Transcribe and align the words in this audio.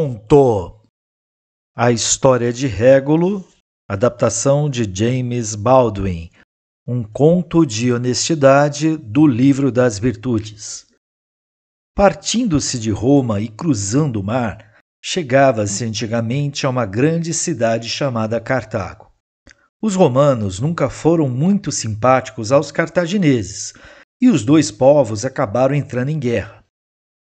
conto 0.00 0.80
A 1.76 1.92
História 1.92 2.50
de 2.54 2.66
Régulo, 2.66 3.46
adaptação 3.86 4.70
de 4.70 4.90
James 4.90 5.54
Baldwin, 5.54 6.30
um 6.86 7.02
conto 7.02 7.66
de 7.66 7.92
honestidade 7.92 8.96
do 8.96 9.26
Livro 9.26 9.70
das 9.70 9.98
Virtudes. 9.98 10.86
Partindo-se 11.94 12.78
de 12.78 12.90
Roma 12.90 13.42
e 13.42 13.48
cruzando 13.48 14.20
o 14.20 14.24
mar, 14.24 14.80
chegava-se 15.04 15.84
antigamente 15.84 16.64
a 16.64 16.70
uma 16.70 16.86
grande 16.86 17.34
cidade 17.34 17.86
chamada 17.86 18.40
Cartago. 18.40 19.12
Os 19.82 19.94
romanos 19.96 20.60
nunca 20.60 20.88
foram 20.88 21.28
muito 21.28 21.70
simpáticos 21.70 22.50
aos 22.50 22.72
cartagineses, 22.72 23.74
e 24.18 24.30
os 24.30 24.46
dois 24.46 24.70
povos 24.70 25.26
acabaram 25.26 25.74
entrando 25.74 26.08
em 26.08 26.18
guerra. 26.18 26.64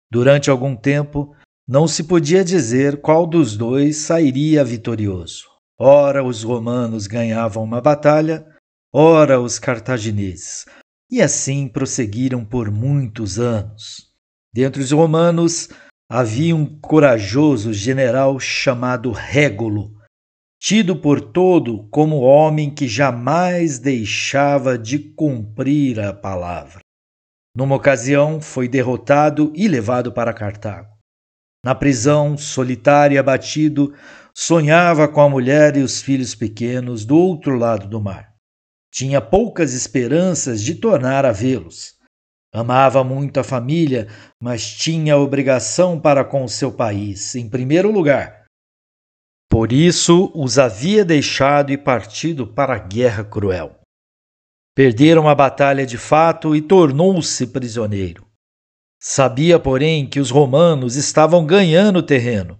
Durante 0.08 0.48
algum 0.48 0.76
tempo, 0.76 1.34
não 1.68 1.86
se 1.86 2.04
podia 2.04 2.42
dizer 2.42 3.02
qual 3.02 3.26
dos 3.26 3.54
dois 3.54 3.98
sairia 3.98 4.64
vitorioso. 4.64 5.44
Ora 5.78 6.24
os 6.24 6.42
romanos 6.42 7.06
ganhavam 7.06 7.62
uma 7.62 7.78
batalha, 7.78 8.46
ora 8.90 9.38
os 9.38 9.58
cartagineses, 9.58 10.64
e 11.10 11.20
assim 11.20 11.68
prosseguiram 11.68 12.42
por 12.42 12.70
muitos 12.70 13.38
anos. 13.38 14.08
Dentre 14.50 14.80
os 14.80 14.90
romanos 14.92 15.68
havia 16.10 16.56
um 16.56 16.64
corajoso 16.80 17.74
general 17.74 18.40
chamado 18.40 19.12
Régulo, 19.12 19.92
tido 20.58 20.96
por 20.96 21.20
todo 21.20 21.86
como 21.90 22.20
homem 22.20 22.74
que 22.74 22.88
jamais 22.88 23.78
deixava 23.78 24.78
de 24.78 24.98
cumprir 24.98 26.00
a 26.00 26.14
palavra. 26.14 26.80
Numa 27.54 27.76
ocasião, 27.76 28.40
foi 28.40 28.68
derrotado 28.68 29.52
e 29.54 29.68
levado 29.68 30.12
para 30.12 30.32
Cartago. 30.32 30.97
Na 31.64 31.74
prisão, 31.74 32.36
solitário 32.36 33.16
e 33.16 33.18
abatido, 33.18 33.94
sonhava 34.34 35.08
com 35.08 35.20
a 35.20 35.28
mulher 35.28 35.76
e 35.76 35.82
os 35.82 36.00
filhos 36.00 36.34
pequenos 36.34 37.04
do 37.04 37.16
outro 37.16 37.56
lado 37.56 37.88
do 37.88 38.00
mar. 38.00 38.34
Tinha 38.92 39.20
poucas 39.20 39.74
esperanças 39.74 40.62
de 40.62 40.76
tornar 40.76 41.24
a 41.24 41.32
vê-los. 41.32 41.96
Amava 42.52 43.04
muito 43.04 43.38
a 43.40 43.44
família, 43.44 44.08
mas 44.40 44.66
tinha 44.66 45.16
obrigação 45.16 46.00
para 46.00 46.24
com 46.24 46.46
seu 46.48 46.72
país, 46.72 47.34
em 47.34 47.48
primeiro 47.48 47.90
lugar. 47.90 48.46
Por 49.50 49.72
isso 49.72 50.30
os 50.34 50.58
havia 50.58 51.04
deixado 51.04 51.72
e 51.72 51.78
partido 51.78 52.46
para 52.46 52.74
a 52.74 52.78
guerra 52.78 53.24
cruel. 53.24 53.78
Perderam 54.74 55.28
a 55.28 55.34
batalha 55.34 55.84
de 55.84 55.98
fato 55.98 56.54
e 56.54 56.62
tornou-se 56.62 57.46
prisioneiro. 57.48 58.27
Sabia, 59.10 59.58
porém, 59.58 60.06
que 60.06 60.20
os 60.20 60.30
romanos 60.30 60.94
estavam 60.94 61.46
ganhando 61.46 62.02
terreno. 62.02 62.58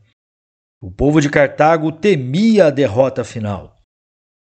O 0.81 0.91
povo 0.91 1.21
de 1.21 1.29
Cartago 1.29 1.93
temia 1.93 2.69
a 2.69 2.71
derrota 2.71 3.23
final. 3.23 3.77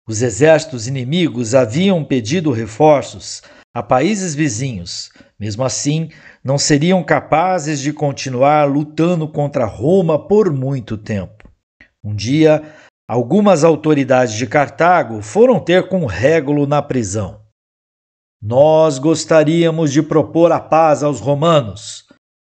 Os 0.07 0.21
exércitos 0.21 0.87
inimigos 0.87 1.53
haviam 1.53 2.05
pedido 2.05 2.49
reforços 2.49 3.43
a 3.75 3.83
países 3.83 4.33
vizinhos. 4.33 5.09
Mesmo 5.37 5.65
assim, 5.65 6.09
não 6.41 6.57
seriam 6.57 7.03
capazes 7.03 7.81
de 7.81 7.91
continuar 7.91 8.63
lutando 8.63 9.27
contra 9.27 9.65
Roma 9.65 10.17
por 10.29 10.49
muito 10.49 10.97
tempo. 10.97 11.51
Um 12.01 12.15
dia, 12.15 12.63
algumas 13.05 13.65
autoridades 13.65 14.33
de 14.33 14.47
Cartago 14.47 15.21
foram 15.21 15.59
ter 15.59 15.89
com 15.89 16.05
Régulo 16.05 16.65
na 16.65 16.81
prisão. 16.81 17.45
Nós 18.41 18.99
gostaríamos 18.99 19.91
de 19.91 20.01
propor 20.01 20.51
a 20.51 20.59
paz 20.59 21.01
aos 21.01 21.19
romanos. 21.19 22.05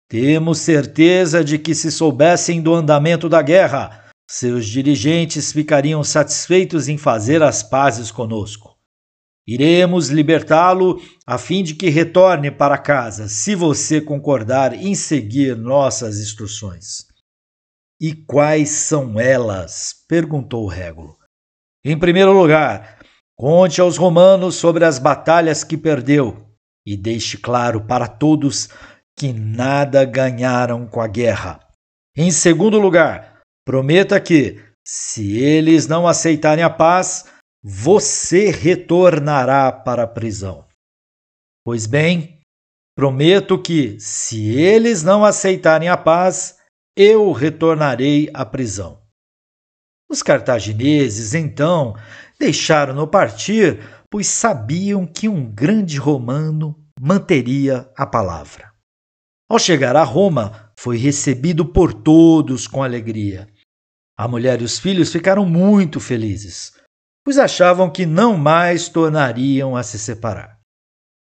Temos 0.10 0.60
certeza 0.60 1.44
de 1.44 1.60
que, 1.60 1.76
se 1.76 1.92
soubessem 1.92 2.62
do 2.62 2.74
andamento 2.74 3.30
da 3.30 3.42
guerra, 3.42 4.06
seus 4.30 4.66
dirigentes 4.66 5.52
ficariam 5.52 6.04
satisfeitos 6.04 6.88
em 6.88 6.98
fazer 6.98 7.44
as 7.44 7.62
pazes 7.62 8.12
conosco. 8.12 8.76
Iremos 9.48 10.10
libertá-lo 10.10 11.02
a 11.26 11.38
fim 11.38 11.64
de 11.64 11.74
que 11.74 11.90
retorne 11.90 12.52
para 12.52 12.78
casa, 12.78 13.30
se 13.30 13.56
você 13.56 14.02
concordar 14.02 14.74
em 14.74 14.94
seguir 14.94 15.56
nossas 15.56 16.20
instruções. 16.20 17.06
E 18.00 18.14
quais 18.14 18.70
são 18.70 19.20
elas? 19.20 20.04
perguntou 20.08 20.68
Régulo. 20.68 21.18
Em 21.84 21.98
primeiro 21.98 22.34
lugar, 22.34 22.97
Conte 23.40 23.80
aos 23.80 23.98
romanos 23.98 24.56
sobre 24.56 24.84
as 24.84 24.98
batalhas 24.98 25.64
que 25.64 25.78
perdeu 25.78 26.48
e 26.84 26.98
deixe 26.98 27.38
claro 27.38 27.86
para 27.86 28.08
todos 28.08 28.68
que 29.16 29.32
nada 29.32 30.04
ganharam 30.06 30.88
com 30.88 31.00
a 31.00 31.08
guerra. 31.08 31.60
Em 32.16 32.32
segundo 32.32 32.80
lugar, 32.80 33.42
prometa 33.64 34.20
que, 34.20 34.60
se 34.84 35.38
eles 35.38 35.86
não 35.86 36.08
aceitarem 36.08 36.64
a 36.64 36.70
paz, 36.70 37.26
você 37.64 38.50
retornará 38.50 39.72
para 39.72 40.04
a 40.04 40.08
prisão. 40.08 40.66
Pois 41.64 41.86
bem, 41.86 42.40
prometo 42.96 43.62
que, 43.62 44.00
se 44.00 44.56
eles 44.56 45.04
não 45.04 45.24
aceitarem 45.24 45.90
a 45.90 45.98
paz, 45.98 46.58
eu 46.96 47.32
retornarei 47.34 48.32
à 48.34 48.44
prisão. 48.44 49.00
Os 50.10 50.24
cartagineses, 50.24 51.34
então, 51.34 51.96
deixaram-no 52.40 53.08
partir, 53.08 53.80
pois 54.10 54.28
sabiam 54.28 55.06
que 55.06 55.28
um 55.28 55.46
grande 55.46 55.98
romano 55.98 56.76
manteria 57.00 57.92
a 57.96 58.06
palavra. 58.06 58.72
Ao 59.50 59.60
chegar 59.60 59.96
a 59.96 60.04
Roma, 60.04 60.72
foi 60.78 60.98
recebido 60.98 61.66
por 61.66 61.94
todos 61.94 62.68
com 62.68 62.84
alegria. 62.84 63.48
A 64.18 64.28
mulher 64.28 64.62
e 64.62 64.64
os 64.64 64.80
filhos 64.80 65.12
ficaram 65.12 65.46
muito 65.46 66.00
felizes, 66.00 66.74
pois 67.24 67.38
achavam 67.38 67.90
que 67.90 68.06
não 68.06 68.38
mais 68.38 68.90
tornariam 68.90 69.76
a 69.76 69.84
se 69.84 70.00
separar. 70.00 70.58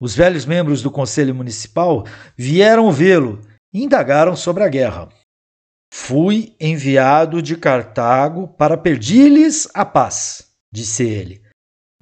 Os 0.01 0.15
velhos 0.15 0.45
membros 0.45 0.81
do 0.81 0.91
conselho 0.91 1.33
municipal 1.33 2.05
vieram 2.37 2.91
vê-lo 2.91 3.39
e 3.73 3.83
indagaram 3.83 4.35
sobre 4.35 4.63
a 4.63 4.67
guerra. 4.67 5.09
Fui 5.95 6.55
enviado 6.59 7.39
de 7.39 7.55
Cartago 7.55 8.47
para 8.47 8.75
pedir-lhes 8.75 9.69
a 9.75 9.85
paz 9.85 10.51
disse 10.73 11.03
ele. 11.03 11.43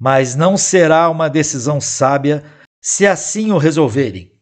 Mas 0.00 0.34
não 0.34 0.56
será 0.56 1.10
uma 1.10 1.28
decisão 1.28 1.78
sábia 1.78 2.42
se 2.82 3.06
assim 3.06 3.52
o 3.52 3.58
resolverem. 3.58 4.32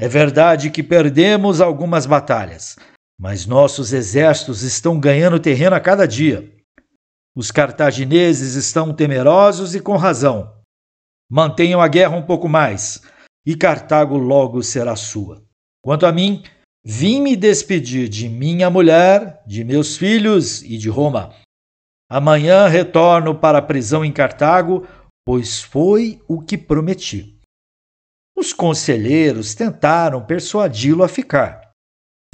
É 0.00 0.08
verdade 0.08 0.70
que 0.70 0.82
perdemos 0.82 1.60
algumas 1.60 2.06
batalhas, 2.06 2.76
mas 3.20 3.44
nossos 3.44 3.92
exércitos 3.92 4.62
estão 4.62 4.98
ganhando 4.98 5.38
terreno 5.38 5.76
a 5.76 5.80
cada 5.80 6.08
dia. 6.08 6.50
Os 7.36 7.50
cartagineses 7.50 8.54
estão 8.54 8.94
temerosos 8.94 9.74
e 9.74 9.80
com 9.80 9.98
razão. 9.98 10.50
Mantenham 11.30 11.82
a 11.82 11.88
guerra 11.88 12.16
um 12.16 12.24
pouco 12.24 12.48
mais, 12.48 13.02
e 13.44 13.54
Cartago 13.54 14.16
logo 14.16 14.62
será 14.62 14.96
sua. 14.96 15.44
Quanto 15.82 16.06
a 16.06 16.10
mim, 16.10 16.42
vim 16.90 17.20
me 17.20 17.36
despedir 17.36 18.08
de 18.08 18.30
minha 18.30 18.70
mulher, 18.70 19.42
de 19.46 19.62
meus 19.62 19.98
filhos 19.98 20.62
e 20.62 20.78
de 20.78 20.88
Roma. 20.88 21.34
Amanhã 22.10 22.66
retorno 22.66 23.38
para 23.38 23.58
a 23.58 23.62
prisão 23.62 24.02
em 24.02 24.10
Cartago, 24.10 24.88
pois 25.22 25.60
foi 25.60 26.18
o 26.26 26.40
que 26.40 26.56
prometi. 26.56 27.38
Os 28.34 28.54
conselheiros 28.54 29.54
tentaram 29.54 30.24
persuadi-lo 30.24 31.04
a 31.04 31.08
ficar. 31.08 31.72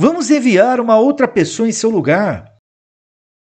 Vamos 0.01 0.31
enviar 0.31 0.79
uma 0.79 1.01
outra 1.01 1.27
pessoa 1.27 1.69
em 1.69 1.73
seu 1.73 1.91
lugar. 1.91 2.57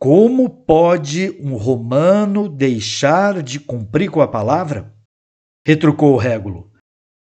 Como 0.01 0.51
pode 0.51 1.31
um 1.41 1.55
romano 1.57 2.49
deixar 2.49 3.41
de 3.41 3.61
cumprir 3.61 4.11
com 4.11 4.21
a 4.21 4.27
palavra? 4.27 4.93
Retrucou 5.65 6.17
Régulo. 6.17 6.73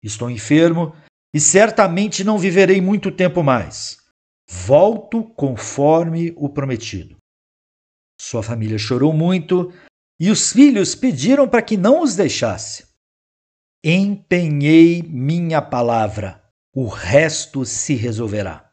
Estou 0.03 0.28
enfermo 0.28 0.96
e 1.34 1.40
certamente 1.40 2.24
não 2.24 2.38
viverei 2.38 2.82
muito 2.82 3.12
tempo 3.12 3.44
mais. 3.44 3.98
Volto 4.50 5.24
conforme 5.36 6.34
o 6.36 6.50
prometido. 6.50 7.18
Sua 8.20 8.42
família 8.42 8.78
chorou 8.78 9.14
muito 9.14 9.72
e 10.20 10.30
os 10.30 10.52
filhos 10.52 10.96
pediram 10.96 11.48
para 11.48 11.62
que 11.62 11.78
não 11.78 12.02
os 12.02 12.16
deixasse. 12.16 12.88
Empenhei 13.84 15.02
minha 15.04 15.62
palavra, 15.62 16.44
o 16.76 16.88
resto 16.88 17.64
se 17.64 17.94
resolverá. 17.94 18.70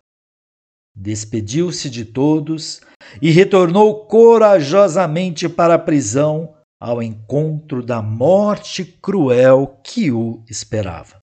Despediu-se 0.96 1.90
de 1.90 2.04
todos 2.06 2.80
e 3.20 3.30
retornou 3.30 4.06
corajosamente 4.06 5.48
para 5.48 5.74
a 5.74 5.78
prisão 5.78 6.56
ao 6.80 7.02
encontro 7.02 7.84
da 7.84 8.00
morte 8.00 8.84
cruel 8.84 9.80
que 9.84 10.10
o 10.10 10.42
esperava. 10.48 11.20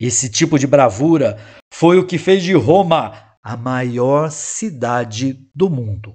Esse 0.00 0.28
tipo 0.28 0.58
de 0.58 0.66
bravura 0.66 1.38
foi 1.72 1.98
o 1.98 2.06
que 2.06 2.18
fez 2.18 2.42
de 2.42 2.54
Roma 2.54 3.36
a 3.42 3.56
maior 3.56 4.30
cidade 4.30 5.48
do 5.54 5.68
mundo. 5.68 6.14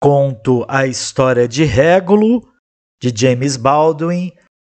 Conto 0.00 0.64
a 0.68 0.86
história 0.86 1.48
de 1.48 1.64
Régulo, 1.64 2.42
de 3.00 3.12
James 3.14 3.56
Baldwin, 3.56 4.32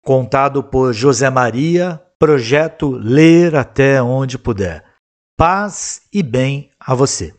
contado 0.04 0.62
por 0.62 0.92
José 0.92 1.28
Maria, 1.30 2.02
projeto 2.18 2.90
Ler 2.90 3.54
até 3.54 4.02
onde 4.02 4.38
puder. 4.38 4.84
Paz 5.36 6.02
e 6.12 6.22
bem 6.22 6.70
a 6.80 6.94
você. 6.94 7.34